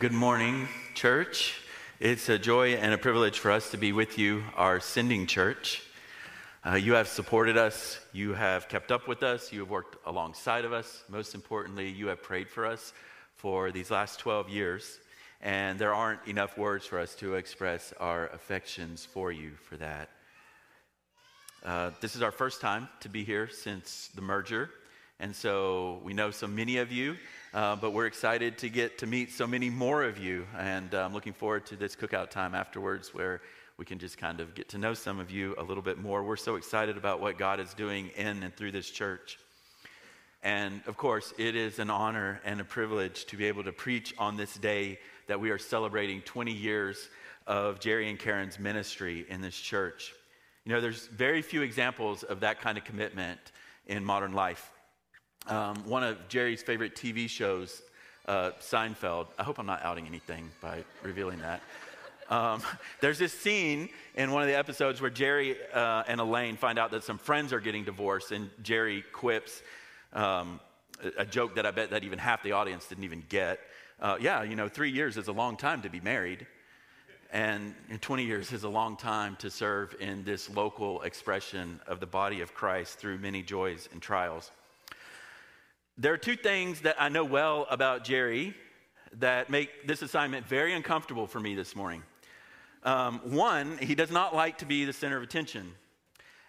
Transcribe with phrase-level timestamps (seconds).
[0.00, 1.60] Good morning, church.
[1.98, 5.82] It's a joy and a privilege for us to be with you, our sending church.
[6.64, 10.64] Uh, you have supported us, you have kept up with us, you have worked alongside
[10.64, 11.04] of us.
[11.10, 12.94] Most importantly, you have prayed for us
[13.34, 14.98] for these last 12 years.
[15.42, 20.08] And there aren't enough words for us to express our affections for you for that.
[21.62, 24.70] Uh, this is our first time to be here since the merger.
[25.20, 27.14] And so we know so many of you,
[27.52, 30.46] uh, but we're excited to get to meet so many more of you.
[30.56, 33.42] And I'm looking forward to this cookout time afterwards where
[33.76, 36.22] we can just kind of get to know some of you a little bit more.
[36.22, 39.38] We're so excited about what God is doing in and through this church.
[40.42, 44.14] And of course, it is an honor and a privilege to be able to preach
[44.16, 47.10] on this day that we are celebrating 20 years
[47.46, 50.14] of Jerry and Karen's ministry in this church.
[50.64, 53.38] You know, there's very few examples of that kind of commitment
[53.86, 54.70] in modern life.
[55.46, 57.82] Um, one of Jerry's favorite TV shows,
[58.26, 59.26] uh, Seinfeld.
[59.38, 61.62] I hope I'm not outing anything by revealing that.
[62.28, 62.62] Um,
[63.00, 66.90] there's this scene in one of the episodes where Jerry uh, and Elaine find out
[66.92, 69.62] that some friends are getting divorced, and Jerry quips
[70.12, 70.60] um,
[71.16, 73.58] a, joke that I bet that even half the audience didn't even get.
[74.00, 76.46] Uh, yeah, you know, three years is a long time to be married,
[77.32, 82.06] and 20 years is a long time to serve in this local expression of the
[82.06, 84.50] body of Christ through many joys and trials.
[86.00, 88.54] There are two things that I know well about Jerry
[89.18, 92.02] that make this assignment very uncomfortable for me this morning.
[92.84, 95.74] Um, one, he does not like to be the center of attention.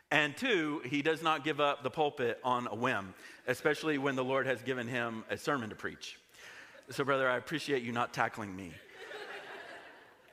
[0.09, 3.13] And two, he does not give up the pulpit on a whim,
[3.45, 6.17] especially when the Lord has given him a sermon to preach.
[6.89, 8.71] So, brother, I appreciate you not tackling me.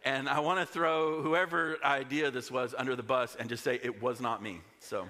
[0.05, 3.81] and I want to throw whoever idea this was under the bus and just say
[3.83, 4.61] it was not me.
[4.79, 5.09] So,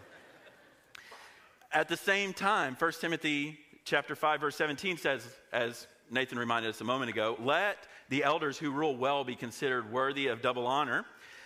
[1.70, 3.58] at the same time, 1 Timothy
[3.89, 8.58] chapter 5 verse 17 says as Nathan reminded us a moment ago, let the elders
[8.58, 11.04] who rule well be considered worthy of double honor,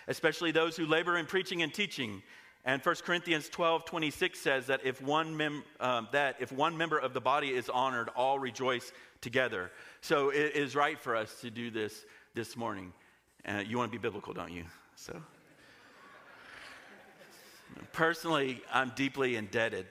[0.09, 2.23] especially those who labor in preaching and teaching.
[2.65, 6.99] And 1 Corinthians 12, 26 says that if, one mem- um, that if one member
[6.99, 9.71] of the body is honored, all rejoice together.
[10.01, 12.05] So it is right for us to do this
[12.35, 12.93] this morning.
[13.47, 14.65] Uh, you want to be biblical, don't you?
[14.95, 15.21] So,
[17.93, 19.87] personally, I'm deeply indebted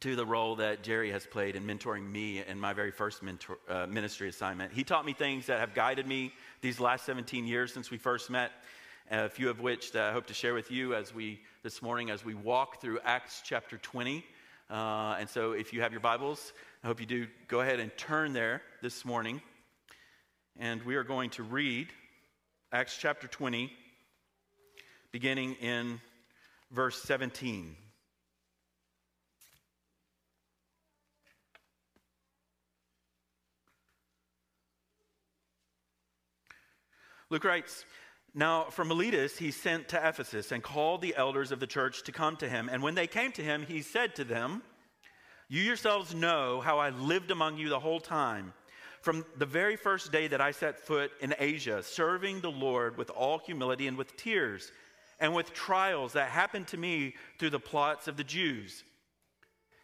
[0.00, 3.58] to the role that Jerry has played in mentoring me in my very first mentor,
[3.68, 4.72] uh, ministry assignment.
[4.72, 8.30] He taught me things that have guided me these last 17 years since we first
[8.30, 8.52] met,
[9.10, 12.24] a few of which I hope to share with you as we this morning as
[12.24, 14.24] we walk through Acts chapter 20.
[14.70, 16.52] Uh, and so, if you have your Bibles,
[16.84, 17.26] I hope you do.
[17.48, 19.40] Go ahead and turn there this morning,
[20.58, 21.88] and we are going to read
[22.70, 23.72] Acts chapter 20,
[25.10, 26.00] beginning in
[26.70, 27.74] verse 17.
[37.30, 37.84] Luke writes,
[38.34, 42.12] Now from Miletus he sent to Ephesus and called the elders of the church to
[42.12, 42.68] come to him.
[42.70, 44.62] And when they came to him, he said to them,
[45.48, 48.54] You yourselves know how I lived among you the whole time,
[49.02, 53.10] from the very first day that I set foot in Asia, serving the Lord with
[53.10, 54.72] all humility and with tears,
[55.20, 58.84] and with trials that happened to me through the plots of the Jews.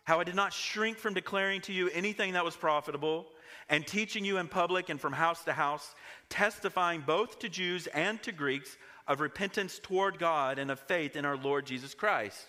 [0.05, 3.27] How I did not shrink from declaring to you anything that was profitable
[3.69, 5.95] and teaching you in public and from house to house,
[6.29, 8.77] testifying both to Jews and to Greeks
[9.07, 12.47] of repentance toward God and of faith in our Lord Jesus Christ.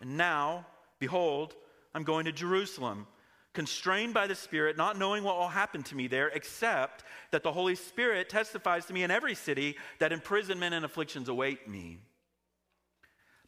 [0.00, 0.66] And now,
[0.98, 1.54] behold,
[1.94, 3.06] I'm going to Jerusalem,
[3.52, 7.52] constrained by the Spirit, not knowing what will happen to me there, except that the
[7.52, 11.98] Holy Spirit testifies to me in every city that imprisonment and afflictions await me.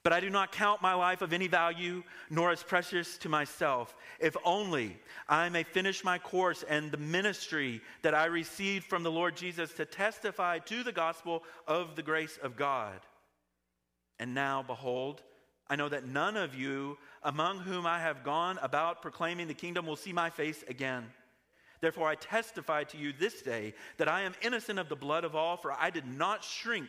[0.03, 3.95] But I do not count my life of any value, nor as precious to myself,
[4.19, 4.99] if only
[5.29, 9.73] I may finish my course and the ministry that I received from the Lord Jesus
[9.75, 12.99] to testify to the gospel of the grace of God.
[14.19, 15.23] And now, behold,
[15.69, 19.87] I know that none of you among whom I have gone about proclaiming the kingdom
[19.87, 21.05] will see my face again.
[21.81, 25.35] Therefore, I testify to you this day that I am innocent of the blood of
[25.35, 26.89] all, for I did not shrink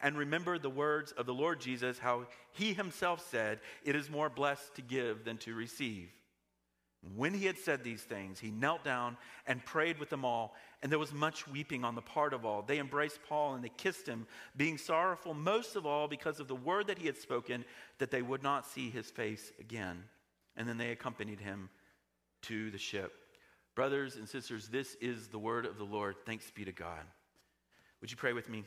[0.00, 4.28] and remember the words of the Lord Jesus, how he himself said, It is more
[4.28, 6.10] blessed to give than to receive.
[7.14, 9.16] When he had said these things, he knelt down
[9.46, 12.62] and prayed with them all, and there was much weeping on the part of all.
[12.62, 14.26] They embraced Paul and they kissed him,
[14.56, 17.64] being sorrowful most of all because of the word that he had spoken,
[17.98, 20.02] that they would not see his face again.
[20.56, 21.70] And then they accompanied him
[22.42, 23.12] to the ship.
[23.74, 26.16] Brothers and sisters, this is the word of the Lord.
[26.24, 27.04] Thanks be to God.
[28.00, 28.64] Would you pray with me?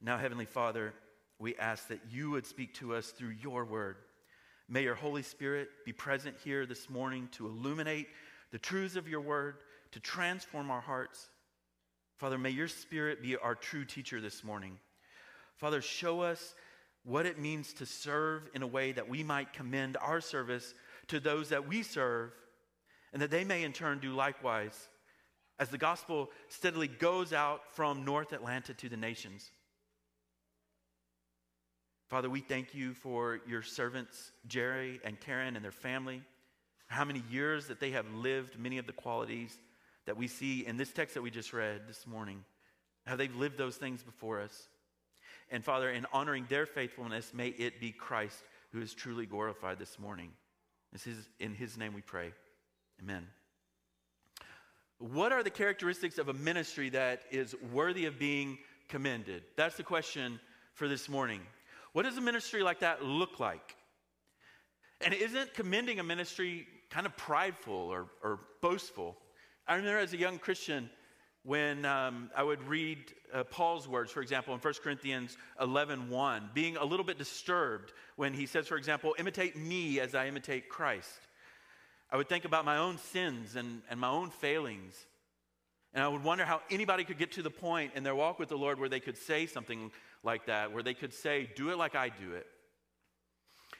[0.00, 0.92] Now, Heavenly Father,
[1.38, 3.96] we ask that you would speak to us through your word.
[4.68, 8.08] May your Holy Spirit be present here this morning to illuminate
[8.52, 9.56] the truths of your word,
[9.92, 11.28] to transform our hearts.
[12.18, 14.78] Father, may your Spirit be our true teacher this morning.
[15.56, 16.54] Father, show us
[17.04, 20.74] what it means to serve in a way that we might commend our service
[21.08, 22.32] to those that we serve,
[23.12, 24.88] and that they may in turn do likewise
[25.58, 29.50] as the gospel steadily goes out from North Atlanta to the nations.
[32.08, 36.22] Father, we thank you for your servants, Jerry and Karen and their family,
[36.86, 39.58] how many years that they have lived many of the qualities
[40.06, 42.44] that we see in this text that we just read this morning,
[43.06, 44.68] how they've lived those things before us.
[45.50, 48.42] And Father, in honoring their faithfulness, may it be Christ
[48.72, 50.30] who is truly glorified this morning.
[50.92, 52.32] This is in his name we pray.
[53.02, 53.26] Amen.
[54.98, 59.42] What are the characteristics of a ministry that is worthy of being commended?
[59.56, 60.38] That's the question
[60.72, 61.40] for this morning.
[61.96, 63.74] What does a ministry like that look like?
[65.00, 69.16] And isn't commending a ministry kind of prideful or, or boastful?
[69.66, 70.90] I remember as a young Christian
[71.42, 72.98] when um, I would read
[73.32, 77.94] uh, Paul's words, for example, in 1 Corinthians 11 1, being a little bit disturbed
[78.16, 81.08] when he says, for example, imitate me as I imitate Christ.
[82.10, 84.94] I would think about my own sins and, and my own failings.
[85.94, 88.50] And I would wonder how anybody could get to the point in their walk with
[88.50, 89.90] the Lord where they could say something
[90.26, 92.46] like that, where they could say, Do it like I do it.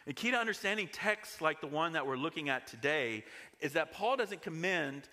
[0.07, 3.25] The key to understanding texts like the one that we're looking at today
[3.61, 5.09] is that Paul doesn't commend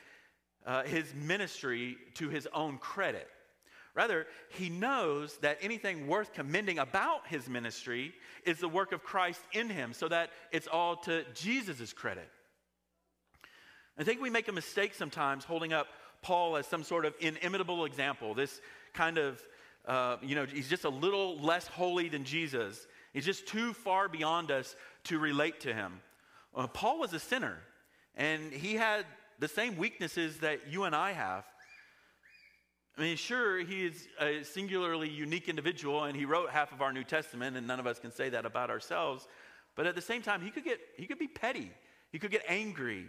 [0.65, 3.27] uh, his ministry to his own credit.
[3.95, 8.13] Rather, he knows that anything worth commending about his ministry
[8.45, 12.29] is the work of Christ in him, so that it's all to Jesus' credit.
[13.97, 15.87] I think we make a mistake sometimes holding up
[16.23, 18.33] Paul as some sort of inimitable example.
[18.33, 18.61] This
[18.93, 19.43] kind of,
[19.85, 22.85] uh, you know, he's just a little less holy than Jesus.
[23.13, 24.75] He's just too far beyond us
[25.05, 26.01] to relate to him.
[26.55, 27.57] Uh, Paul was a sinner,
[28.15, 29.05] and he had
[29.39, 31.45] the same weaknesses that you and I have.
[32.97, 36.93] I mean, sure, he is a singularly unique individual, and he wrote half of our
[36.93, 39.27] New Testament, and none of us can say that about ourselves.
[39.75, 41.71] But at the same time, he could get he could be petty.
[42.11, 43.07] He could get angry,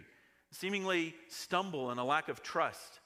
[0.51, 2.99] seemingly stumble in a lack of trust.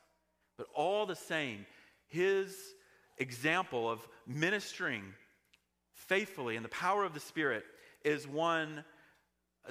[0.57, 1.65] But all the same,
[2.07, 2.55] his
[3.19, 5.03] example of ministering
[5.93, 7.63] faithfully in the power of the Spirit
[8.03, 8.83] is one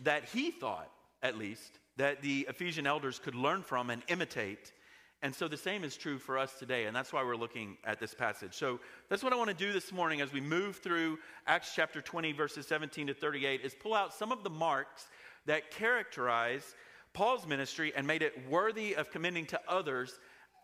[0.03, 0.91] that he thought,
[1.23, 4.73] at least, that the Ephesian elders could learn from and imitate.
[5.21, 7.99] And so the same is true for us today, and that's why we're looking at
[7.99, 8.55] this passage.
[8.55, 8.79] So
[9.09, 12.33] that's what I want to do this morning as we move through Acts chapter 20,
[12.33, 15.09] verses 17 to 38, is pull out some of the marks
[15.47, 16.77] that characterize
[17.15, 20.21] Paul's ministry and made it worthy of commending to others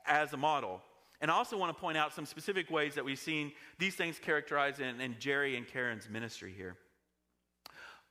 [0.07, 0.83] as a model.
[1.21, 4.19] And I also want to point out some specific ways that we've seen these things
[4.19, 6.77] characterized in, in Jerry and Karen's ministry here.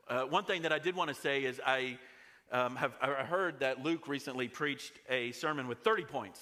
[0.07, 1.97] Uh, one thing that I did want to say is I
[2.51, 6.39] um, have I heard that Luke recently preached a sermon with 30 points,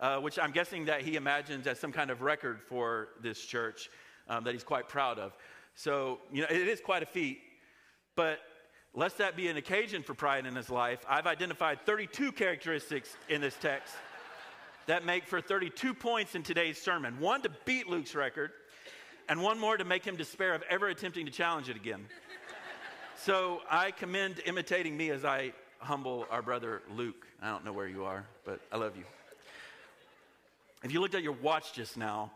[0.00, 3.90] uh, which I'm guessing that he imagines as some kind of record for this church
[4.28, 5.36] um, that he's quite proud of.
[5.74, 7.40] So, you know, it is quite a feat.
[8.14, 8.38] But
[8.94, 13.40] lest that be an occasion for pride in his life, I've identified 32 characteristics in
[13.40, 13.94] this text
[14.86, 18.50] that make for 32 points in today's sermon one to beat Luke's record,
[19.28, 22.06] and one more to make him despair of ever attempting to challenge it again.
[23.16, 27.26] so I commend imitating me as I humble our brother Luke.
[27.40, 29.04] I don't know where you are, but I love you.
[30.82, 32.32] If you looked at your watch just now,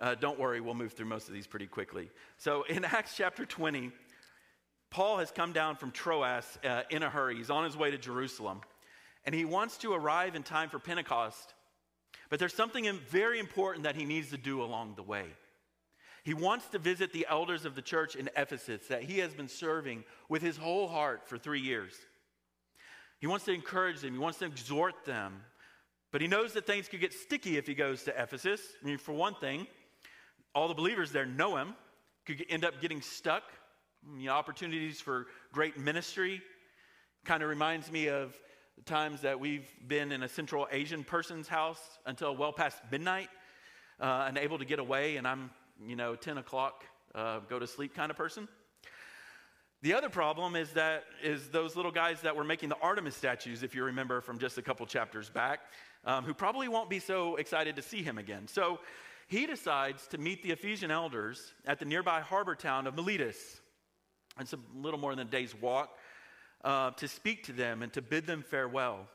[0.00, 2.10] uh, don't worry, we'll move through most of these pretty quickly.
[2.36, 3.92] So in Acts chapter 20,
[4.90, 7.36] Paul has come down from Troas uh, in a hurry.
[7.36, 8.60] He's on his way to Jerusalem,
[9.24, 11.54] and he wants to arrive in time for Pentecost
[12.30, 15.26] but there's something very important that he needs to do along the way.
[16.24, 19.48] He wants to visit the elders of the church in Ephesus that he has been
[19.48, 21.92] serving with his whole heart for three years.
[23.20, 25.42] He wants to encourage them, he wants to exhort them.
[26.12, 28.60] But he knows that things could get sticky if he goes to Ephesus.
[28.82, 29.66] I mean, for one thing,
[30.54, 31.74] all the believers there know him,
[32.26, 33.42] could end up getting stuck.
[34.16, 36.42] You know, opportunities for great ministry.
[37.24, 38.36] Kind of reminds me of
[38.84, 43.28] times that we've been in a Central Asian person's house until well past midnight,
[44.00, 45.50] uh, and able to get away, and I'm,
[45.84, 48.48] you know, 10 o'clock, uh, go to sleep kind of person.
[49.82, 53.62] The other problem is that is those little guys that were making the Artemis statues,
[53.62, 55.60] if you remember from just a couple chapters back,
[56.04, 58.48] um, who probably won't be so excited to see him again.
[58.48, 58.80] So
[59.28, 63.60] he decides to meet the Ephesian elders at the nearby harbor town of Miletus.
[64.40, 65.90] It's a little more than a day's walk
[66.64, 69.06] uh, to speak to them and to bid them farewell.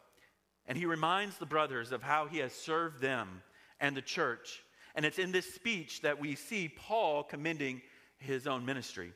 [0.68, 3.42] And he reminds the brothers of how he has served them
[3.80, 4.64] and the church.
[4.96, 7.82] And it's in this speech that we see Paul commending
[8.18, 9.14] his own ministry.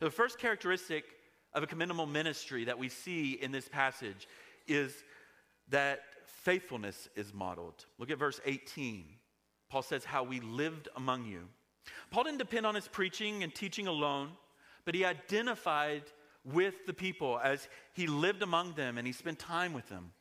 [0.00, 1.04] The first characteristic
[1.52, 4.26] of a commendable ministry that we see in this passage
[4.66, 4.92] is
[5.68, 7.86] that faithfulness is modeled.
[7.98, 9.04] Look at verse 18.
[9.70, 11.48] Paul says, How we lived among you.
[12.10, 14.30] Paul didn't depend on his preaching and teaching alone,
[14.84, 16.02] but he identified
[16.44, 20.12] with the people as he lived among them and he spent time with them.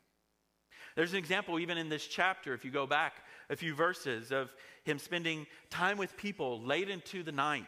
[0.96, 3.14] There's an example even in this chapter, if you go back
[3.50, 4.54] a few verses, of
[4.84, 7.66] him spending time with people late into the night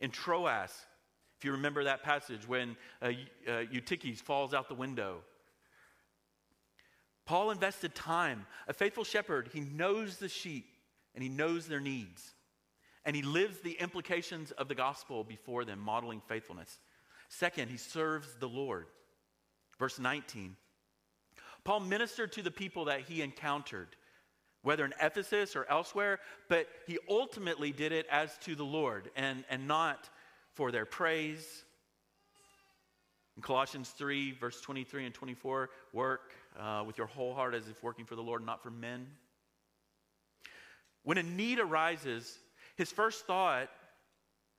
[0.00, 0.70] in Troas
[1.44, 3.10] if you remember that passage when uh,
[3.46, 5.18] uh, Eutychus falls out the window.
[7.26, 8.46] Paul invested time.
[8.68, 10.66] A faithful shepherd, he knows the sheep
[11.14, 12.34] and he knows their needs.
[13.04, 16.78] And he lives the implications of the gospel before them, modeling faithfulness.
[17.28, 18.86] Second, he serves the Lord.
[19.78, 20.56] Verse 19.
[21.64, 23.96] Paul ministered to the people that he encountered,
[24.62, 29.44] whether in Ephesus or elsewhere, but he ultimately did it as to the Lord and,
[29.48, 30.10] and not
[30.52, 31.64] for their praise.
[33.36, 37.82] In Colossians 3, verse 23 and 24, work uh, with your whole heart as if
[37.82, 39.06] working for the Lord, not for men.
[41.02, 42.38] When a need arises,
[42.76, 43.70] his first thought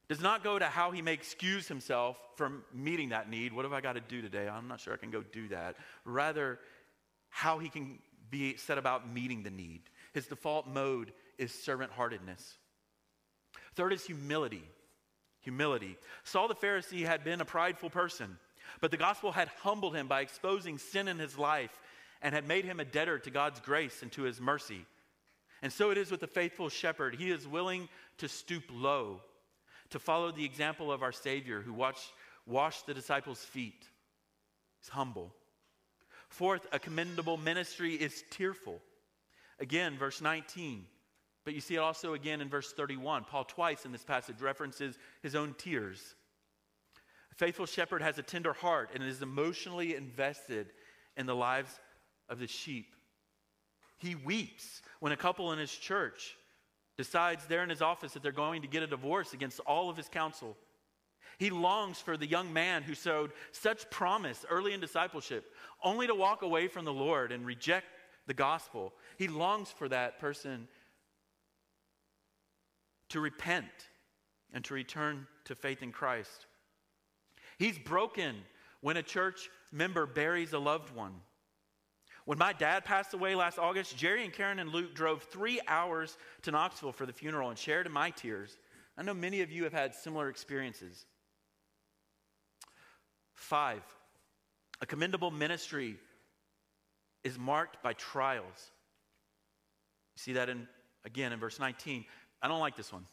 [0.08, 3.54] does not go to how he may excuse himself from meeting that need.
[3.54, 4.48] What have I got to do today?
[4.48, 5.76] I'm not sure I can go do that.
[6.04, 6.60] Rather,
[7.30, 9.82] how he can be set about meeting the need.
[10.14, 12.58] His default mode is servant heartedness.
[13.76, 14.64] Third is humility
[15.46, 15.96] humility.
[16.24, 18.38] Saul the Pharisee had been a prideful person,
[18.82, 21.80] but the gospel had humbled him by exposing sin in his life
[22.22, 24.86] and had made him a debtor to God's grace and to his mercy.
[25.62, 27.16] And so it is with the faithful shepherd.
[27.16, 29.22] He is willing to stoop low,
[29.96, 32.12] to follow the example of our Savior who watched,
[32.46, 33.88] washed the disciples' feet.
[34.82, 35.34] He's humble.
[36.28, 38.82] Fourth, a commendable ministry is tearful.
[39.58, 40.84] Again, verse 19.
[41.46, 43.24] But you see it also again in verse 31.
[43.24, 46.16] Paul, twice in this passage, references his own tears.
[47.32, 50.74] A faithful shepherd has a tender heart and is emotionally invested
[51.16, 51.80] in the lives
[52.28, 52.98] of the sheep.
[53.98, 56.36] He weeps when a couple in his church
[56.98, 59.98] decides there in his office that they're going to get a divorce against all of
[59.98, 60.56] his counsel.
[61.38, 66.16] He longs for the young man who showed such promise early in discipleship, only to
[66.16, 67.88] walk away from the Lord and reject
[68.28, 68.94] the gospel.
[69.18, 70.68] He longs for that person
[73.10, 73.66] to repent
[74.54, 76.46] and to return to faith in Christ.
[77.58, 78.36] He's broken
[78.82, 81.14] when a church member buries a loved one.
[82.26, 86.18] When my dad passed away last August, Jerry and Karen and Luke drove three hours
[86.42, 88.58] to Knoxville for the funeral and shared in my tears.
[88.98, 91.06] I know many of you have had similar experiences.
[93.36, 93.84] Five,
[94.82, 95.98] a commendable ministry
[97.24, 98.72] is marked by trials.
[100.16, 100.68] You see that in
[101.04, 102.06] again in verse 19.
[102.42, 103.06] I don't like this one,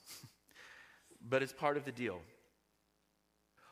[1.29, 2.21] but it's part of the deal.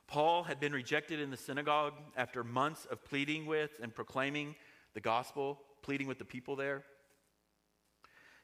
[0.07, 4.57] Paul had been rejected in the synagogue after months of pleading with and proclaiming
[4.95, 6.83] the gospel, pleading with the people there.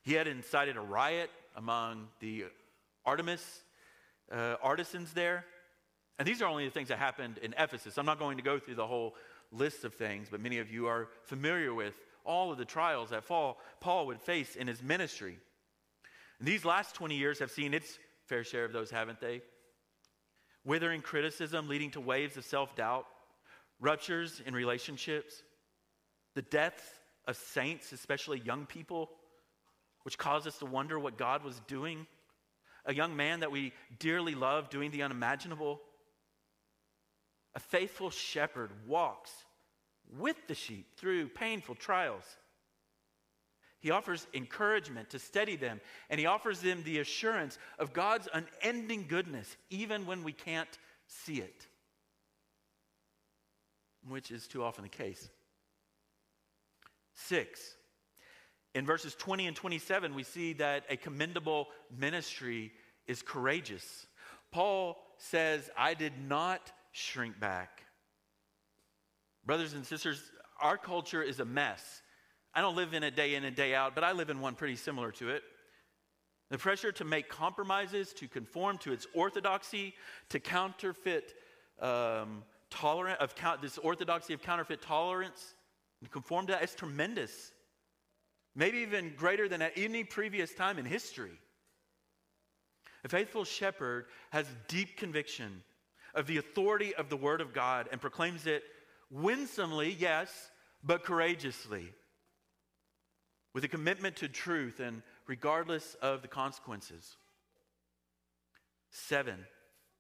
[0.02, 2.44] He had incited a riot among the
[3.04, 3.62] Artemis
[4.30, 5.44] uh, artisans there.
[6.18, 7.98] And these are only the things that happened in Ephesus.
[7.98, 9.14] I'm not going to go through the whole
[9.52, 13.26] list of things, but many of you are familiar with all of the trials that
[13.26, 15.38] Paul would face in his ministry.
[16.38, 19.42] And these last 20 years have seen its fair share of those, haven't they?
[20.64, 23.06] Withering criticism leading to waves of self doubt,
[23.78, 25.42] ruptures in relationships,
[26.37, 26.85] the deaths
[27.26, 29.11] of saints, especially young people,
[30.02, 32.07] which caused us to wonder what God was doing.
[32.85, 35.81] A young man that we dearly love doing the unimaginable.
[37.55, 39.33] A faithful shepherd walks
[40.19, 42.23] with the sheep through painful trials.
[43.81, 49.07] He offers encouragement to steady them, and he offers them the assurance of God's unending
[49.09, 51.66] goodness, even when we can't see it,
[54.07, 55.31] which is too often the case.
[57.28, 57.76] 6.
[58.75, 62.73] In verses 20 and 27, we see that a commendable ministry
[63.06, 64.06] is courageous.
[64.52, 67.83] Paul says, I did not shrink back.
[69.45, 70.21] Brothers and sisters,
[70.61, 72.02] our culture is a mess.
[72.54, 74.54] I don't live in it day in and day out, but I live in one
[74.54, 75.42] pretty similar to it.
[76.50, 79.95] The pressure to make compromises, to conform to its orthodoxy,
[80.28, 81.35] to counterfeit
[81.80, 85.55] um, tolerant of this orthodoxy of counterfeit tolerance,
[86.06, 87.50] and conform to that is tremendous.
[88.54, 91.36] Maybe even greater than at any previous time in history.
[93.04, 95.64] A faithful shepherd has deep conviction
[96.14, 98.62] of the authority of the Word of God and proclaims it
[99.10, 100.52] winsomely, yes,
[100.84, 101.92] but courageously,
[103.52, 107.16] with a commitment to truth and regardless of the consequences.
[108.90, 109.44] Seven,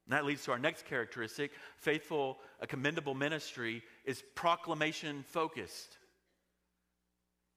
[0.06, 5.98] and that leads to our next characteristic faithful, a commendable ministry is proclamation focused.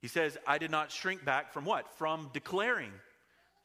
[0.02, 1.94] He says, I did not shrink back from what?
[1.98, 2.92] From declaring.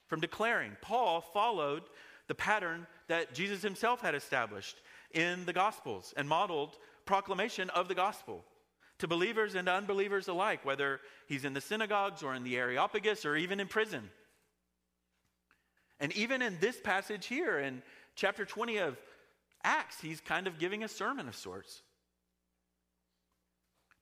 [0.07, 0.77] From declaring.
[0.83, 1.83] Paul followed
[2.27, 4.77] the pattern that Jesus himself had established
[5.13, 6.77] in the Gospels and modeled
[7.07, 8.45] proclamation of the gospel
[8.99, 13.37] to believers and unbelievers alike, whether he's in the synagogues or in the Areopagus or
[13.37, 14.11] even in prison.
[16.01, 17.83] And even in this passage here in
[18.15, 18.97] chapter 20 of
[19.63, 21.83] Acts, he's kind of giving a sermon of sorts.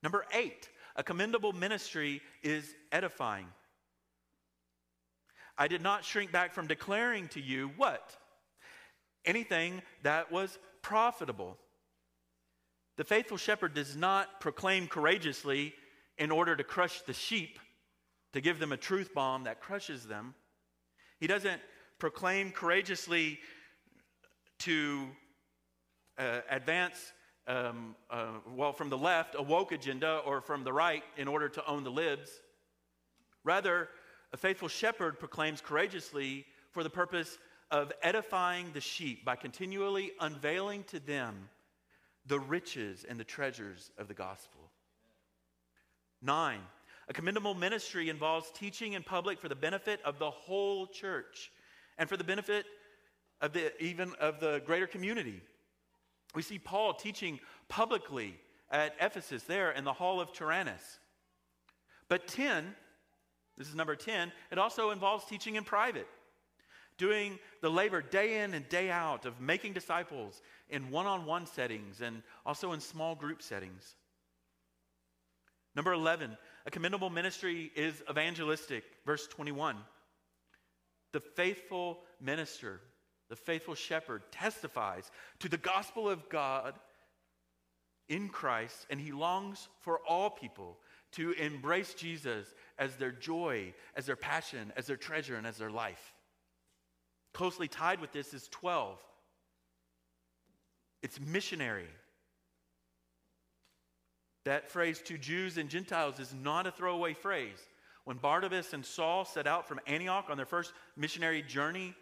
[0.02, 3.46] Number eight, a commendable ministry is edifying.
[5.56, 8.16] I did not shrink back from declaring to you what?
[9.24, 11.56] Anything that was profitable.
[12.96, 15.74] The faithful shepherd does not proclaim courageously
[16.18, 17.58] in order to crush the sheep,
[18.32, 20.34] to give them a truth bomb that crushes them.
[21.20, 21.60] He doesn't
[21.98, 23.38] proclaim courageously
[24.62, 25.08] to
[26.18, 27.12] uh, advance,
[27.48, 31.48] um, uh, well, from the left, a woke agenda, or from the right, in order
[31.48, 32.30] to own the libs.
[33.42, 33.88] Rather,
[34.32, 37.38] a faithful shepherd proclaims courageously for the purpose
[37.72, 41.48] of edifying the sheep by continually unveiling to them
[42.26, 44.70] the riches and the treasures of the gospel.
[46.20, 46.60] Nine,
[47.08, 51.50] a commendable ministry involves teaching in public for the benefit of the whole church
[51.98, 52.64] and for the benefit
[53.42, 55.42] of the even of the greater community.
[56.34, 58.36] We see Paul teaching publicly
[58.70, 60.98] at Ephesus there in the hall of Tyrannus.
[62.08, 62.74] But 10,
[63.58, 66.08] this is number 10, it also involves teaching in private
[66.98, 71.46] doing the labor day in and day out of making disciples in one on one
[71.46, 73.96] settings and also in small group settings.
[75.74, 78.84] Number 11, a commendable ministry is evangelistic.
[79.06, 79.76] Verse 21.
[81.12, 82.80] The faithful minister,
[83.32, 86.74] the faithful shepherd, testifies to the gospel of God
[88.10, 90.76] in Christ, and he longs for all people
[91.12, 92.46] to embrace Jesus
[92.78, 96.12] as their joy, as their passion, as their treasure, and as their life.
[97.32, 98.98] Closely tied with this is 12.
[101.02, 101.88] It's missionary.
[104.44, 107.66] That phrase to Jews and Gentiles is not a throwaway phrase.
[108.04, 111.94] When Barnabas and Saul set out from Antioch on their first missionary journey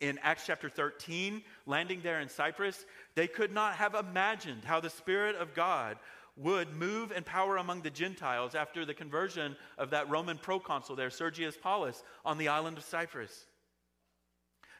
[0.00, 2.84] in Acts chapter 13, landing there in Cyprus,
[3.14, 5.96] they could not have imagined how the Spirit of God
[6.36, 11.10] would move and power among the Gentiles after the conversion of that Roman proconsul there,
[11.10, 13.46] Sergius Paulus, on the island of Cyprus.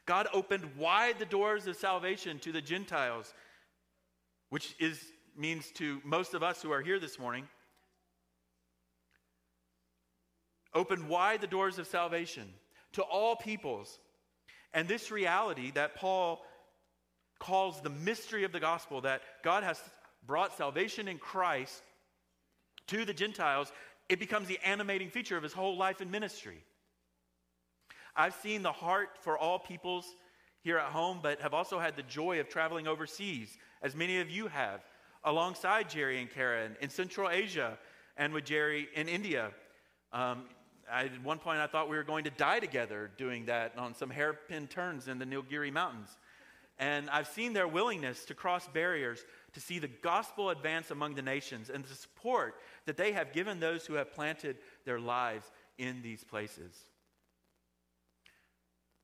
[0.05, 3.33] God opened wide the doors of salvation to the Gentiles,
[4.49, 5.03] which is,
[5.37, 7.47] means to most of us who are here this morning.
[10.73, 12.47] Opened wide the doors of salvation
[12.93, 13.99] to all peoples.
[14.73, 16.41] And this reality that Paul
[17.39, 19.81] calls the mystery of the gospel, that God has
[20.25, 21.81] brought salvation in Christ
[22.87, 23.71] to the Gentiles,
[24.09, 26.63] it becomes the animating feature of his whole life and ministry.
[28.15, 30.05] I've seen the heart for all peoples
[30.61, 34.29] here at home, but have also had the joy of traveling overseas, as many of
[34.29, 34.81] you have,
[35.23, 37.77] alongside Jerry and Karen in Central Asia
[38.17, 39.51] and with Jerry in India.
[40.11, 40.45] Um,
[40.91, 43.93] I, at one point, I thought we were going to die together doing that on
[43.95, 46.09] some hairpin turns in the Nilgiri Mountains.
[46.77, 49.23] And I've seen their willingness to cross barriers
[49.53, 53.59] to see the gospel advance among the nations and the support that they have given
[53.59, 55.45] those who have planted their lives
[55.77, 56.73] in these places.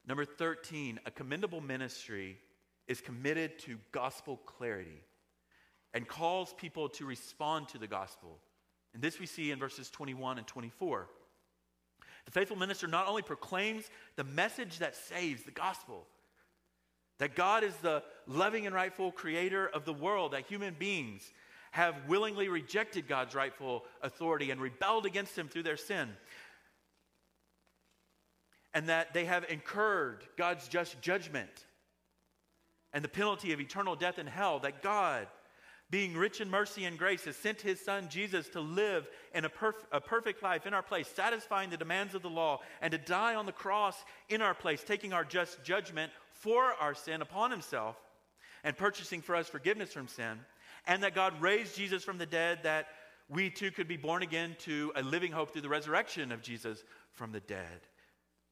[0.08, 2.38] Number 13, a commendable ministry
[2.88, 5.04] is committed to gospel clarity
[5.94, 8.38] and calls people to respond to the gospel.
[8.94, 11.10] And this we see in verses 21 and 24.
[12.26, 16.06] The faithful minister not only proclaims the message that saves, the gospel,
[17.20, 21.32] that God is the loving and rightful creator of the world, that human beings
[21.72, 26.10] have willingly rejected God's rightful authority and rebelled against Him through their sin.
[28.74, 31.66] And that they have incurred God's just judgment
[32.92, 35.28] and the penalty of eternal death in hell, that God,
[35.96, 39.50] being rich in mercy and grace, has sent his son Jesus to live in a,
[39.50, 42.98] perf- a, perfect life in our place, satisfying the demands of the law, and to
[42.98, 43.96] die on the cross
[44.28, 47.96] in our place, taking our just judgment for our sin upon himself,
[48.66, 50.38] and purchasing for us forgiveness from sin,
[50.86, 52.88] and that God raised Jesus from the dead that
[53.30, 56.84] we too could be born again to a living hope through the resurrection of Jesus
[57.14, 57.88] from the dead.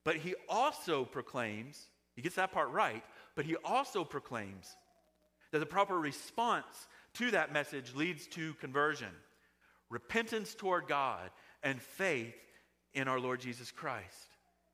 [0.06, 3.04] But he also proclaims, he gets that part right,
[3.36, 4.78] but he also proclaims
[5.52, 9.10] that the proper response to that message leads to conversion,
[9.90, 11.30] repentance toward God,
[11.62, 12.36] and faith
[12.94, 14.30] in our Lord Jesus Christ.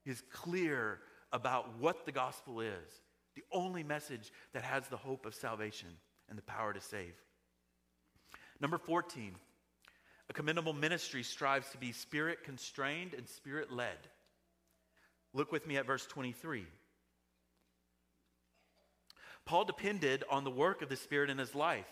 [0.06, 0.98] Is clear
[1.30, 3.00] about what the gospel is
[3.36, 5.88] the only message that has the hope of salvation
[6.28, 7.14] and the power to save.
[8.60, 9.34] Number 14,
[10.28, 13.96] a commendable ministry strives to be spirit constrained and spirit led.
[15.32, 16.66] Look with me at verse 23.
[19.44, 21.86] Paul depended on the work of the Spirit in his life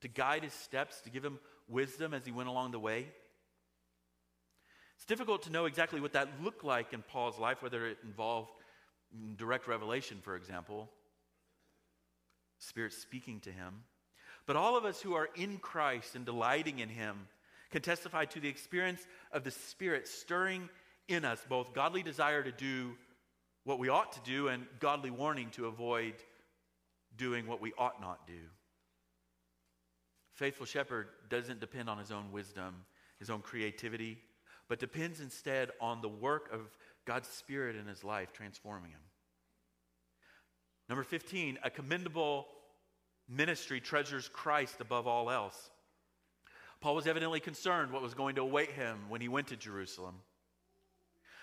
[0.00, 3.06] to guide his steps, to give him wisdom as he went along the way.
[4.96, 8.50] It's difficult to know exactly what that looked like in Paul's life, whether it involved
[9.36, 10.88] direct revelation, for example,
[12.58, 13.84] Spirit speaking to him.
[14.46, 17.28] But all of us who are in Christ and delighting in him
[17.70, 20.68] can testify to the experience of the Spirit stirring
[21.06, 22.96] in us both godly desire to do
[23.64, 26.14] what we ought to do and godly warning to avoid
[27.16, 28.40] doing what we ought not do.
[30.38, 32.84] Faithful shepherd doesn't depend on his own wisdom,
[33.18, 34.18] his own creativity,
[34.68, 36.60] but depends instead on the work of
[37.04, 39.00] God's Spirit in his life, transforming him.
[40.88, 42.46] Number 15, a commendable
[43.28, 45.70] ministry treasures Christ above all else.
[46.80, 50.14] Paul was evidently concerned what was going to await him when he went to Jerusalem.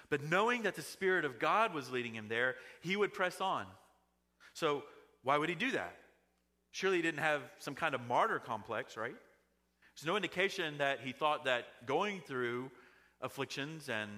[0.09, 3.65] But knowing that the Spirit of God was leading him there, he would press on.
[4.53, 4.83] So,
[5.21, 5.97] why would he do that?
[6.75, 9.15] Surely he didn't have some kind of martyr complex, right?
[9.95, 12.69] There's no indication that he thought that going through
[13.21, 14.11] afflictions and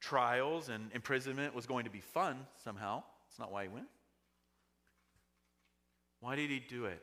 [0.00, 3.02] trials and imprisonment was going to be fun somehow.
[3.26, 3.88] That's not why he went.
[6.20, 7.02] Why did he do it?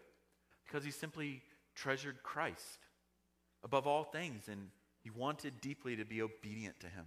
[0.66, 1.42] Because he simply
[1.76, 2.80] treasured Christ
[3.66, 4.70] above all things and
[5.04, 7.06] he wanted deeply to be obedient to him.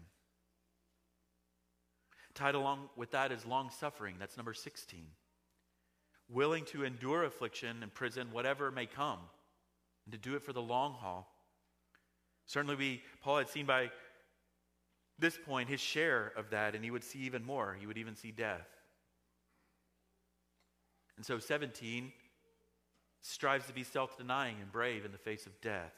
[2.34, 4.16] Tied along with that is long suffering.
[4.18, 5.06] That's number 16
[6.28, 9.18] willing to endure affliction and prison, whatever may come,
[10.06, 11.30] and to do it for the long haul.
[12.46, 13.90] Certainly, we, Paul had seen by
[15.18, 17.76] this point his share of that, and he would see even more.
[17.78, 18.66] He would even see death.
[21.16, 22.12] And so, 17
[23.22, 25.92] strives to be self denying and brave in the face of death.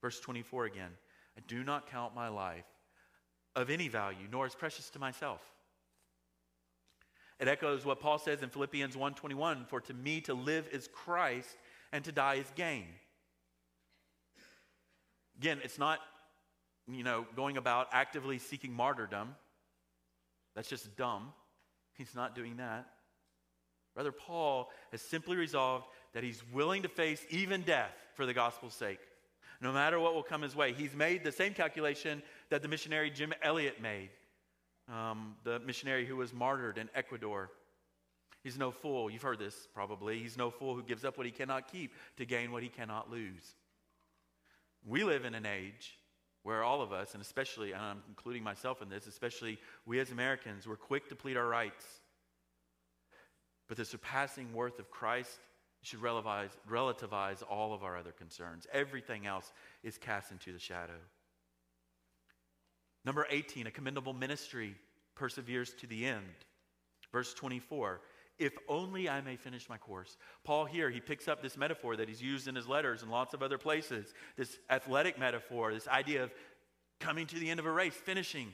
[0.00, 0.90] Verse 24 again
[1.36, 2.64] I do not count my life
[3.54, 5.40] of any value, nor as precious to myself
[7.38, 11.56] it echoes what Paul says in Philippians 1:21, "For to me to live is Christ
[11.92, 12.98] and to die is gain."
[15.36, 16.00] Again, it's not
[16.88, 19.34] you know, going about actively seeking martyrdom.
[20.54, 21.32] That's just dumb.
[21.94, 22.86] He's not doing that.
[23.94, 28.74] Rather, Paul has simply resolved that he's willing to face even death for the gospel's
[28.74, 29.00] sake,
[29.60, 30.72] no matter what will come his way.
[30.72, 34.10] He's made the same calculation that the missionary Jim Elliot made
[34.92, 37.50] um, the missionary who was martyred in Ecuador.
[38.42, 39.10] He's no fool.
[39.10, 40.18] You've heard this probably.
[40.18, 43.10] He's no fool who gives up what he cannot keep to gain what he cannot
[43.10, 43.54] lose.
[44.84, 45.98] We live in an age
[46.44, 50.12] where all of us, and especially, and I'm including myself in this, especially we as
[50.12, 51.84] Americans, we're quick to plead our rights.
[53.66, 55.40] But the surpassing worth of Christ
[55.82, 58.66] should relativize, relativize all of our other concerns.
[58.72, 61.00] Everything else is cast into the shadow.
[63.06, 64.74] Number 18, a commendable ministry
[65.14, 66.26] perseveres to the end.
[67.12, 68.00] Verse 24,
[68.38, 70.16] if only I may finish my course.
[70.42, 73.32] Paul here, he picks up this metaphor that he's used in his letters and lots
[73.32, 76.32] of other places, this athletic metaphor, this idea of
[76.98, 78.52] coming to the end of a race, finishing.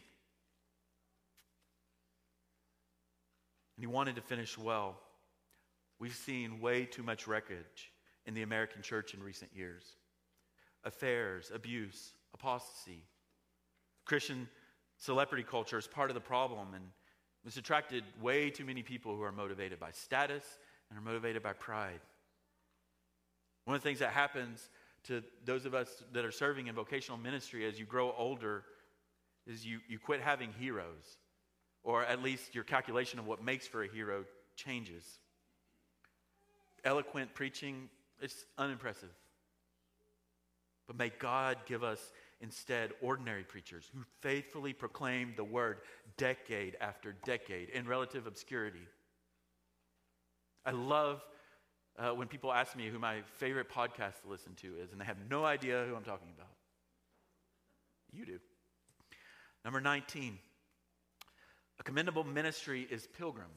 [3.77, 5.01] And he wanted to finish well.
[5.99, 7.91] We've seen way too much wreckage
[8.27, 9.83] in the American church in recent years
[10.85, 13.05] affairs, abuse, apostasy,
[14.05, 14.49] Christian
[14.99, 16.85] celebrity culture is part of the problem, and
[17.45, 20.45] it's attracted way too many people who are motivated by status
[20.91, 22.01] and are motivated by pride.
[23.65, 24.71] One of the things that happens
[25.05, 28.65] to those of us that are serving in vocational ministry as you grow older
[29.47, 31.19] is you, you quit having heroes,
[31.83, 35.05] or at least your calculation of what makes for a hero changes.
[36.85, 37.88] Eloquent preaching,
[38.21, 39.11] it's unimpressive.
[40.87, 42.12] But may God give us
[42.43, 45.79] instead ordinary preachers who faithfully proclaim the word
[46.17, 48.87] decade after decade in relative obscurity.
[50.67, 51.25] I love
[51.99, 55.05] uh, when people ask me who my favorite podcast to listen to is, and they
[55.05, 56.51] have no idea who I'm talking about.
[58.13, 58.39] You do.
[59.65, 60.39] Number 19,
[61.79, 63.51] a commendable ministry is pilgrim.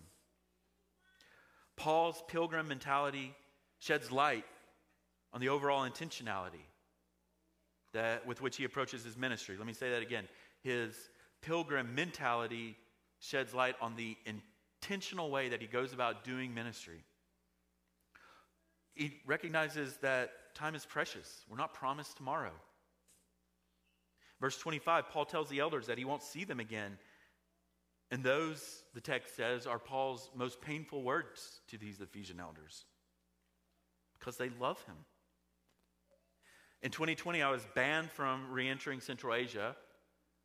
[1.76, 3.34] Paul's pilgrim mentality
[3.80, 4.45] sheds light
[5.34, 6.63] on the overall intentionality
[7.95, 9.55] that, with which he approaches his ministry.
[9.58, 10.27] Let me say that again.
[10.62, 10.95] His
[11.41, 12.77] pilgrim mentality
[13.19, 17.03] sheds light on the intentional way that he goes about doing ministry.
[18.93, 21.43] He recognizes that time is precious.
[21.49, 22.53] We're not promised tomorrow.
[24.39, 26.97] Verse 25, Paul tells the elders that he won't see them again.
[28.12, 32.86] And those, the text says, are Paul's most painful words to these Ephesian elders
[34.19, 34.95] because they love him.
[36.86, 39.76] In 2020, I was banned from re entering Central Asia,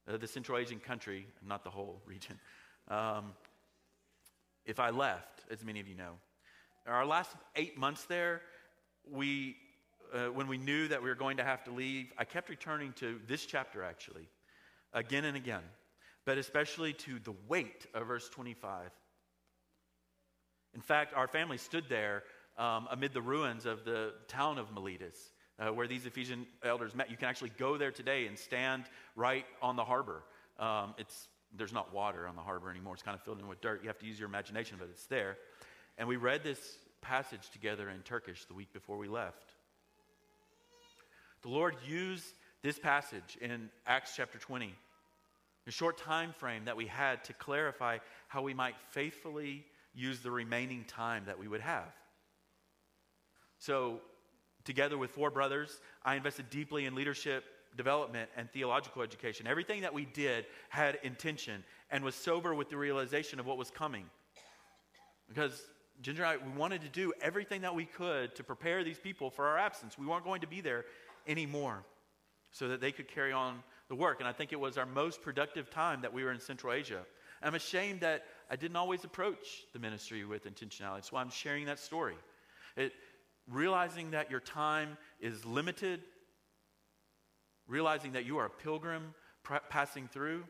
[0.09, 2.41] uh, the Central Asian country, not the whole region,
[2.89, 3.35] um,
[4.65, 6.13] if I left, as many of you know.
[6.87, 8.41] Our last eight months there,
[9.13, 9.55] we,
[10.15, 12.95] uh, when we knew that we were going to have to leave, I kept returning
[12.95, 14.27] to this chapter actually,
[14.95, 15.65] again and again,
[16.25, 18.91] but especially to the weight of verse 25.
[20.75, 22.23] In fact, our family stood there
[22.57, 27.11] um, amid the ruins of the town of Miletus, uh, where these Ephesian elders met.
[27.11, 30.23] You can actually go there today and stand right on the harbor.
[30.59, 33.61] Um, it's, there's not water on the harbor anymore, it's kind of filled in with
[33.61, 33.83] dirt.
[33.83, 35.37] You have to use your imagination, but it's there.
[35.99, 39.55] And we read this passage together in Turkish the week before we left.
[41.43, 42.25] The Lord used
[42.63, 44.75] this passage in Acts chapter 20,
[45.67, 50.31] a short time frame that we had to clarify how we might faithfully use the
[50.31, 51.93] remaining time that we would have.
[53.59, 54.01] So,
[54.65, 57.45] together with four brothers, I invested deeply in leadership
[57.77, 59.47] development and theological education.
[59.47, 63.71] Everything that we did had intention and was sober with the realization of what was
[63.71, 64.05] coming.
[65.29, 65.63] Because
[66.03, 69.31] Ginger and I, we wanted to do everything that we could to prepare these people
[69.31, 69.99] for our absence.
[69.99, 70.85] We weren't going to be there
[71.27, 71.85] anymore
[72.51, 74.21] so that they could carry on the work.
[74.21, 77.01] And I think it was our most productive time that we were in Central Asia.
[77.43, 81.05] I'm ashamed that I didn't always approach the ministry with intentionality.
[81.09, 82.17] So I'm sharing that story.
[82.77, 82.93] It,
[83.51, 86.01] realizing that your time is limited,
[87.67, 90.45] realizing that you are a pilgrim pr- passing through,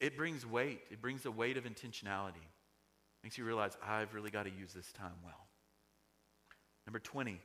[0.00, 0.80] it brings weight.
[0.90, 2.44] It brings a weight of intentionality.
[3.22, 5.46] Makes you realize, I've really got to use this time well.
[6.86, 7.40] Number 20,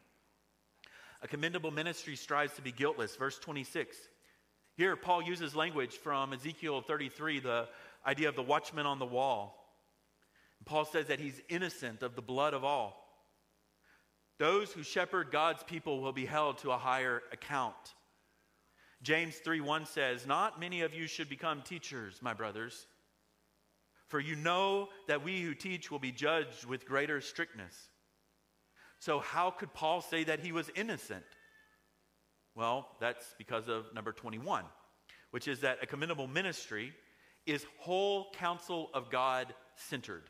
[1.22, 3.16] a commendable ministry strives to be guiltless.
[3.16, 3.96] Verse 26.
[4.76, 7.68] Here, Paul uses language from Ezekiel 33, the
[8.06, 9.56] idea of the watchman on the wall.
[10.66, 13.09] Paul says that he's innocent of the blood of all.
[14.40, 17.76] Those who shepherd God's people will be held to a higher account.
[19.04, 22.88] James 3 1 says, Not many of you should become teachers, my brothers
[24.10, 27.90] for you know that we who teach will be judged with greater strictness.
[28.98, 31.24] So, how could Paul say that he was innocent?
[32.56, 34.66] Well, that's because of number 21,
[35.32, 36.92] which is that a commendable ministry
[37.46, 40.24] is whole counsel of God centered.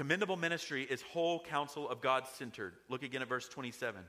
[0.00, 2.72] Commendable ministry is whole counsel of God centered.
[2.88, 4.02] Look again at verse 27.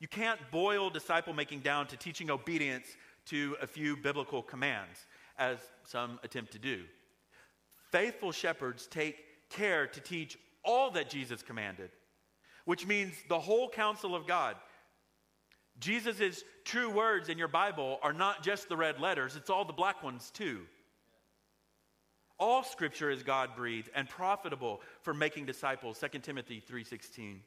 [0.00, 2.88] You can't boil disciple making down to teaching obedience
[3.26, 5.06] to a few biblical commands
[5.38, 6.82] as some attempt to do.
[7.92, 9.18] Faithful shepherds take
[9.50, 11.90] care to teach all that Jesus commanded,
[12.64, 14.56] which means the whole counsel of God.
[15.78, 19.72] Jesus' true words in your Bible are not just the red letters, it's all the
[19.72, 20.62] black ones too.
[22.38, 27.42] All scripture is God breathed and profitable for making disciples, 2 Timothy 3:16.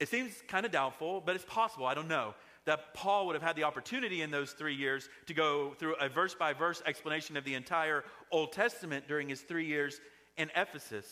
[0.00, 3.42] It seems kind of doubtful, but it's possible, I don't know, that Paul would have
[3.42, 7.36] had the opportunity in those three years to go through a verse by verse explanation
[7.36, 10.00] of the entire Old Testament during his three years
[10.36, 11.06] in Ephesus.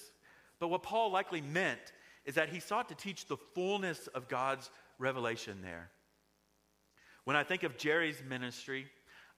[0.59, 1.92] But what Paul likely meant
[2.25, 5.90] is that he sought to teach the fullness of God's revelation there.
[7.25, 8.88] When I think of Jerry's ministry,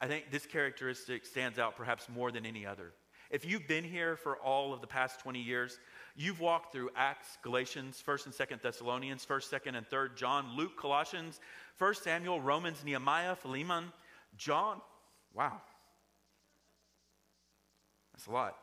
[0.02, 2.92] I think this characteristic stands out perhaps more than any other.
[3.30, 5.78] If you've been here for all of the past 20 years,
[6.16, 10.76] you've walked through Acts, Galatians, 1st and 2nd Thessalonians, 1st, 2nd, and 3rd John, Luke,
[10.76, 11.38] Colossians,
[11.80, 13.92] 1st Samuel, Romans, Nehemiah, Philemon,
[14.36, 14.80] John.
[15.32, 15.62] Wow.
[18.12, 18.56] That's a lot.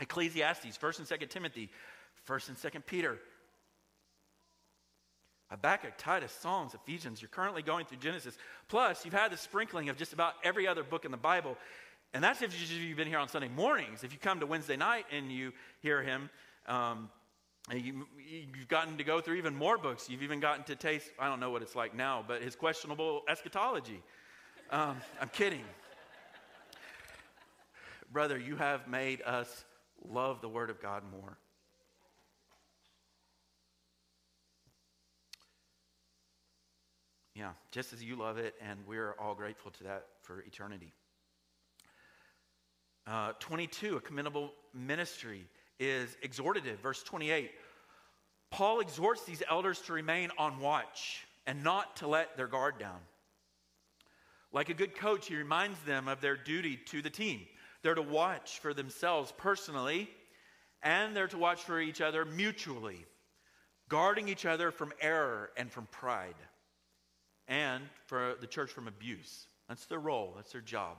[0.00, 1.70] Ecclesiastes, 1st and 2nd Timothy,
[2.28, 3.18] 1st and 2nd Peter,
[5.50, 7.20] Habakkuk, Titus, Psalms, Ephesians.
[7.22, 8.36] You're currently going through Genesis.
[8.68, 11.56] Plus, you've had the sprinkling of just about every other book in the Bible.
[12.14, 14.04] And that's if you've been here on Sunday mornings.
[14.04, 16.30] If you come to Wednesday night and you hear him,
[16.66, 17.10] um,
[17.70, 20.08] You, you've gotten to go through even more books.
[20.08, 23.22] You've even gotten to taste, I don't know what it's like now, but his questionable
[23.28, 24.02] eschatology.
[24.70, 25.64] Um, I'm kidding.
[28.10, 29.66] Brother, you have made us
[30.02, 31.36] love the Word of God more.
[37.38, 40.92] Yeah, just as you love it, and we're all grateful to that for eternity.
[43.06, 45.46] Uh, 22, a commendable ministry
[45.78, 46.80] is exhortative.
[46.80, 47.52] Verse 28
[48.50, 52.98] Paul exhorts these elders to remain on watch and not to let their guard down.
[54.50, 57.42] Like a good coach, he reminds them of their duty to the team.
[57.82, 60.10] They're to watch for themselves personally,
[60.82, 63.06] and they're to watch for each other mutually,
[63.88, 66.34] guarding each other from error and from pride,
[67.48, 69.46] and for the church from abuse.
[69.68, 70.96] That's their role, that's their job.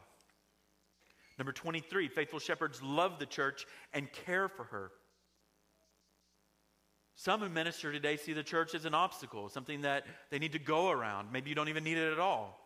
[1.37, 4.91] Number 23, faithful shepherds love the church and care for her.
[7.15, 10.59] Some who minister today see the church as an obstacle, something that they need to
[10.59, 11.31] go around.
[11.31, 12.59] Maybe you don't even need it at all.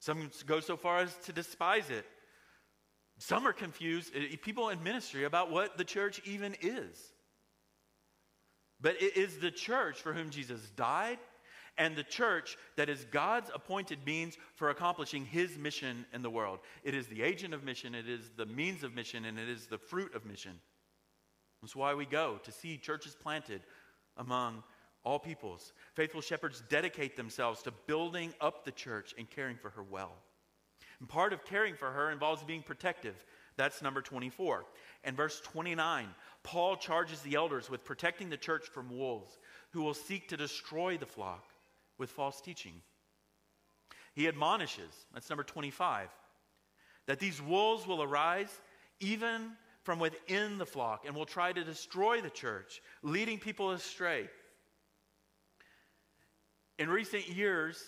[0.00, 2.06] Some go so far as to despise it.
[3.18, 7.12] Some are confused, eh, people in ministry, about what the church even is.
[8.80, 11.18] But it is the church for whom Jesus died
[11.78, 16.58] and the church that is God's appointed means for accomplishing his mission in the world.
[16.82, 19.66] It is the agent of mission, it is the means of mission, and it is
[19.66, 20.58] the fruit of mission.
[21.62, 23.62] That's why we go to see churches planted
[24.16, 24.62] among
[25.04, 25.72] all peoples.
[25.94, 30.12] Faithful shepherds dedicate themselves to building up the church and caring for her well.
[31.00, 33.14] And part of caring for her involves being protective.
[33.56, 34.64] That's number 24.
[35.04, 36.08] And verse 29,
[36.42, 39.38] Paul charges the elders with protecting the church from wolves
[39.70, 41.44] who will seek to destroy the flock
[41.98, 42.80] with false teaching.
[44.14, 46.08] He admonishes, that's number 25,
[47.06, 48.60] that these wolves will arise
[49.00, 54.28] even from within the flock and will try to destroy the church, leading people astray.
[56.78, 57.82] In recent years,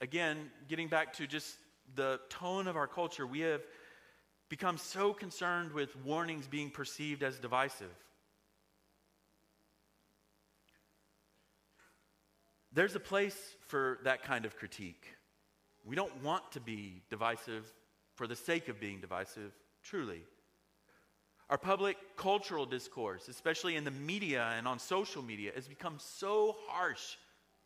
[0.00, 1.56] again, getting back to just
[1.94, 3.62] the tone of our culture, we have
[4.48, 7.94] become so concerned with warnings being perceived as divisive.
[12.72, 15.06] There's a place for that kind of critique.
[15.84, 17.72] We don't want to be divisive
[18.14, 19.52] for the sake of being divisive,
[19.82, 20.22] truly.
[21.50, 26.56] Our public cultural discourse, especially in the media and on social media, has become so
[26.66, 27.16] harsh,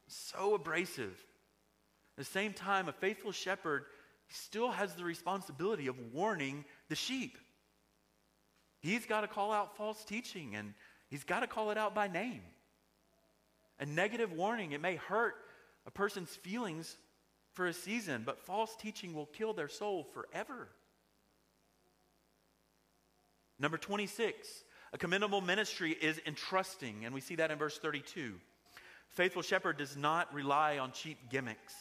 [0.06, 1.24] so abrasive.
[2.16, 3.86] At the same time, a faithful shepherd
[4.28, 7.38] still has the responsibility of warning the sheep.
[8.80, 10.74] He's got to call out false teaching and
[11.08, 12.42] he's got to call it out by name.
[13.78, 15.35] A negative warning, it may hurt
[15.87, 16.96] a person's feelings
[17.54, 20.68] for a season, but false teaching will kill their soul forever.
[23.58, 28.35] Number 26, a commendable ministry is entrusting, and we see that in verse 32.
[29.11, 31.74] Faithful shepherd does not rely on cheap gimmicks.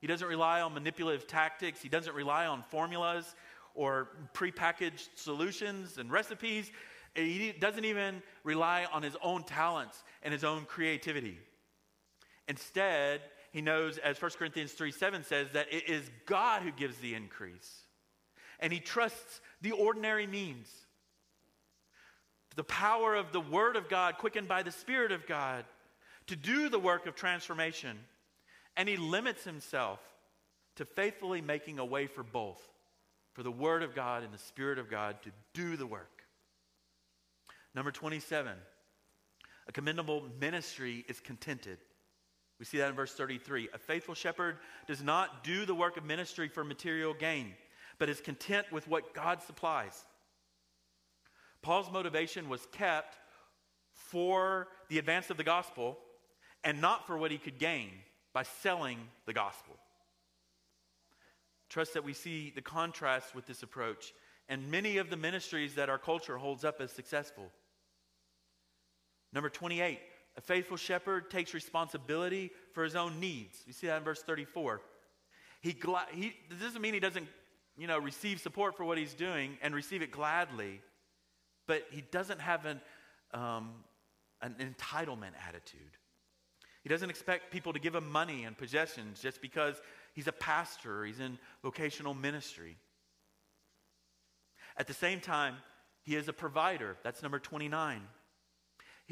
[0.00, 1.80] He doesn't rely on manipulative tactics.
[1.80, 3.34] He doesn't rely on formulas
[3.74, 6.70] or prepackaged solutions and recipes.
[7.14, 11.38] He doesn't even rely on his own talents and his own creativity.
[12.48, 13.20] Instead,
[13.52, 17.14] he knows, as 1 Corinthians 3 7 says, that it is God who gives the
[17.14, 17.82] increase.
[18.60, 20.68] And he trusts the ordinary means.
[22.56, 25.64] The power of the Word of God, quickened by the Spirit of God,
[26.28, 27.98] to do the work of transformation.
[28.76, 30.00] And he limits himself
[30.76, 32.60] to faithfully making a way for both,
[33.34, 36.11] for the Word of God and the Spirit of God to do the work.
[37.74, 38.52] Number 27,
[39.66, 41.78] a commendable ministry is contented.
[42.58, 43.70] We see that in verse 33.
[43.72, 47.54] A faithful shepherd does not do the work of ministry for material gain,
[47.98, 50.04] but is content with what God supplies.
[51.62, 53.16] Paul's motivation was kept
[53.92, 55.98] for the advance of the gospel
[56.64, 57.90] and not for what he could gain
[58.32, 59.74] by selling the gospel.
[61.68, 64.12] Trust that we see the contrast with this approach
[64.48, 67.50] and many of the ministries that our culture holds up as successful.
[69.32, 69.98] Number 28,
[70.36, 73.58] a faithful shepherd takes responsibility for his own needs.
[73.66, 74.80] You see that in verse 34.
[75.60, 77.26] He, gla- he doesn't mean he doesn't,
[77.76, 80.80] you know, receive support for what he's doing and receive it gladly,
[81.66, 82.80] but he doesn't have an,
[83.32, 83.70] um,
[84.40, 85.80] an entitlement attitude.
[86.82, 89.80] He doesn't expect people to give him money and possessions just because
[90.14, 92.76] he's a pastor or he's in vocational ministry.
[94.76, 95.54] At the same time,
[96.02, 96.96] he is a provider.
[97.04, 98.02] That's number 29.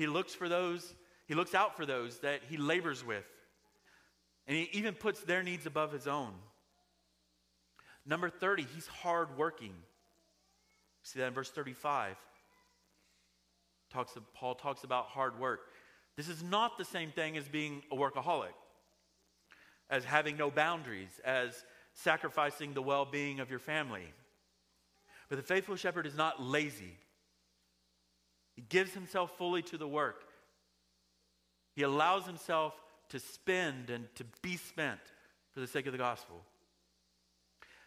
[0.01, 0.95] He looks for those,
[1.27, 3.27] he looks out for those that he labors with.
[4.47, 6.33] And he even puts their needs above his own.
[8.07, 9.75] Number 30, he's hardworking.
[11.03, 12.17] See that in verse 35.
[13.93, 15.67] talks, Paul talks about hard work.
[16.17, 18.55] This is not the same thing as being a workaholic,
[19.91, 24.15] as having no boundaries, as sacrificing the well being of your family.
[25.29, 26.97] But the faithful shepherd is not lazy,
[28.61, 30.23] he gives himself fully to the work.
[31.75, 32.75] He allows himself
[33.09, 35.01] to spend and to be spent
[35.53, 36.37] for the sake of the gospel.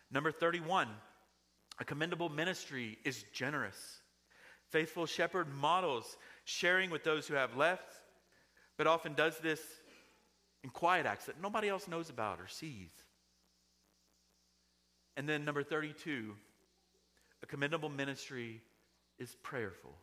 [0.09, 0.88] Number 31,
[1.80, 3.78] a commendable ministry is generous.
[4.71, 7.93] Faithful shepherd models sharing with those who have left,
[8.76, 9.61] but often does this
[10.63, 12.89] in quiet acts that nobody else knows about or sees.
[15.17, 16.34] And then number 32,
[17.43, 18.61] a commendable ministry
[19.19, 19.93] is prayerful.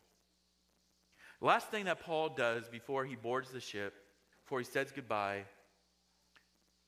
[1.40, 3.94] Last thing that Paul does before he boards the ship,
[4.44, 5.44] before he says goodbye,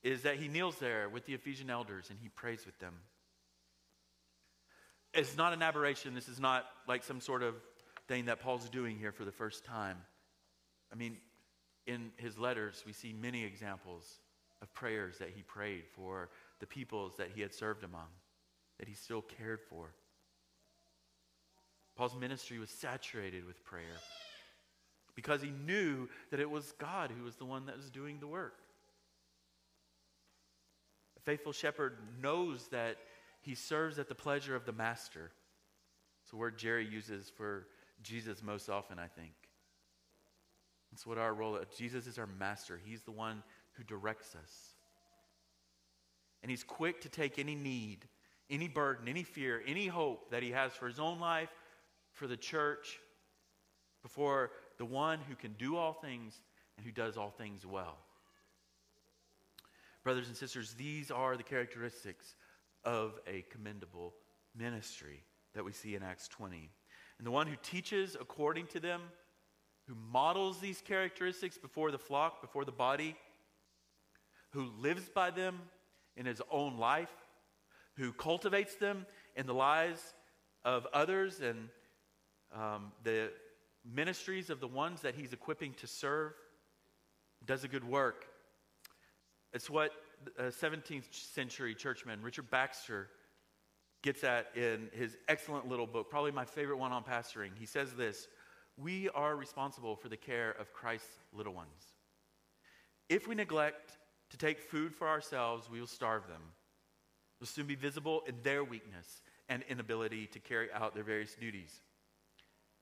[0.03, 2.93] is that he kneels there with the Ephesian elders and he prays with them.
[5.13, 6.13] It's not an aberration.
[6.13, 7.55] This is not like some sort of
[8.07, 9.97] thing that Paul's doing here for the first time.
[10.91, 11.17] I mean,
[11.87, 14.19] in his letters, we see many examples
[14.61, 16.29] of prayers that he prayed for
[16.59, 18.07] the peoples that he had served among,
[18.79, 19.93] that he still cared for.
[21.95, 23.99] Paul's ministry was saturated with prayer
[25.15, 28.27] because he knew that it was God who was the one that was doing the
[28.27, 28.59] work.
[31.17, 32.97] A faithful shepherd knows that
[33.41, 35.31] he serves at the pleasure of the master.
[36.23, 37.67] It's a word Jerry uses for
[38.01, 39.33] Jesus most often, I think.
[40.91, 41.67] That's what our role is.
[41.77, 42.79] Jesus is our master.
[42.83, 43.43] He's the one
[43.73, 44.75] who directs us.
[46.41, 48.05] And he's quick to take any need,
[48.49, 51.49] any burden, any fear, any hope that he has for his own life,
[52.11, 52.99] for the church,
[54.03, 56.41] before the one who can do all things
[56.77, 57.97] and who does all things well.
[60.03, 62.35] Brothers and sisters, these are the characteristics
[62.83, 64.13] of a commendable
[64.55, 65.23] ministry
[65.55, 66.69] that we see in Acts 20.
[67.17, 69.01] And the one who teaches according to them,
[69.87, 73.15] who models these characteristics before the flock, before the body,
[74.51, 75.59] who lives by them
[76.17, 77.13] in his own life,
[77.95, 79.05] who cultivates them
[79.35, 80.13] in the lives
[80.65, 81.69] of others and
[82.53, 83.31] um, the
[83.85, 86.33] ministries of the ones that he's equipping to serve,
[87.45, 88.25] does a good work.
[89.51, 89.91] It's what
[90.39, 93.09] uh, a 17th century churchman, Richard Baxter,
[94.01, 97.51] gets at in his excellent little book, probably my favorite one on pastoring.
[97.57, 98.27] He says this
[98.77, 101.93] We are responsible for the care of Christ's little ones.
[103.09, 103.97] If we neglect
[104.31, 106.41] to take food for ourselves, we will starve them.
[107.39, 111.81] We'll soon be visible in their weakness and inability to carry out their various duties.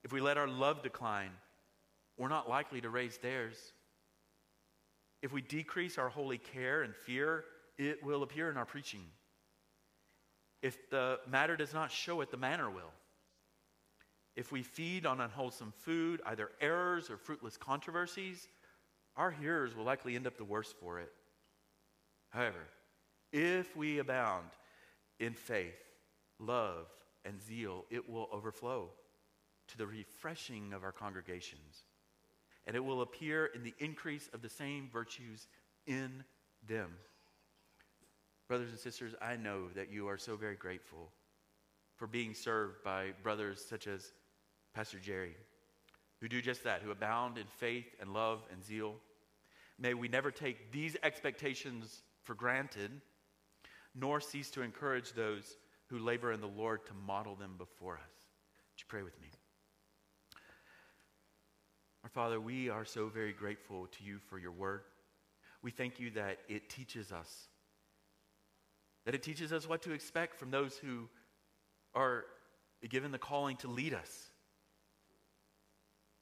[0.04, 1.32] If we let our love decline,
[2.18, 3.56] we're not likely to raise theirs.
[5.22, 7.46] If we decrease our holy care and fear,
[7.78, 9.06] it will appear in our preaching.
[10.62, 12.92] If the matter does not show it, the manner will.
[14.36, 18.48] If we feed on unwholesome food, either errors or fruitless controversies,
[19.18, 21.12] our hearers will likely end up the worse for it.
[22.30, 22.68] However,
[23.32, 24.48] if we abound
[25.20, 25.78] in faith,
[26.40, 26.88] love,
[27.26, 28.90] and zeal, it will overflow
[29.72, 31.84] to the refreshing of our congregations
[32.68, 35.48] and it will appear in the increase of the same virtues
[35.88, 36.24] in
[36.68, 36.92] them.
[38.48, 41.12] Brothers and sisters, I know that you are so very grateful
[41.96, 44.14] for being served by brothers such as
[44.74, 45.36] Pastor Jerry,
[46.20, 48.96] who do just that, who abound in faith and love and zeal.
[49.80, 52.92] May we never take these expectations for granted,
[53.96, 55.58] nor cease to encourage those
[55.88, 58.14] who labor in the Lord to model them before us.
[58.72, 59.28] Would you pray with me?
[62.14, 64.82] Father, we are so very grateful to you for your word.
[65.62, 67.48] We thank you that it teaches us,
[69.06, 71.08] that it teaches us what to expect from those who
[71.96, 72.26] are
[72.90, 74.30] given the calling to lead us.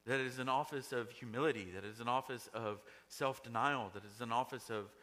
[0.06, 3.90] That it is an office of humility, that it is an office of self denial,
[3.96, 4.94] that it is an office of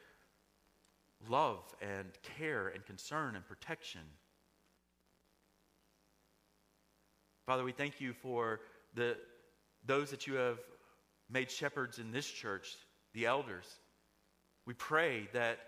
[1.29, 2.07] love and
[2.39, 4.03] care and concern and protection.
[7.45, 8.61] Father, we thank you for
[8.95, 9.17] the
[9.85, 10.59] those that you have
[11.31, 12.77] made shepherds in this church,
[13.15, 13.67] the elders.
[14.67, 15.59] We pray that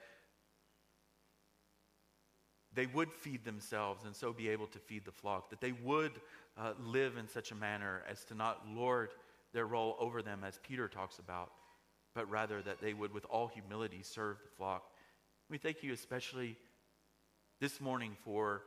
[2.74, 6.12] they would feed themselves and so be able to feed the flock, that they would
[6.56, 9.10] uh, live in such a manner as to not lord
[9.52, 11.50] their role over them, as Peter talks about,
[12.14, 14.84] but rather that they would, with all humility, serve the flock.
[15.48, 16.56] We thank you especially
[17.60, 18.62] this morning for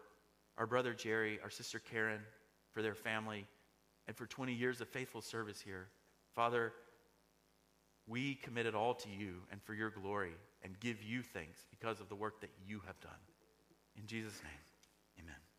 [0.58, 2.22] our brother Jerry, our sister Karen,
[2.72, 3.46] for their family
[4.08, 5.88] and for 20 years of faithful service here.
[6.36, 6.74] Father,
[8.08, 12.00] we commit it all to you and for your glory and give you thanks because
[12.00, 13.12] of the work that you have done.
[13.98, 15.51] In Jesus' name, amen.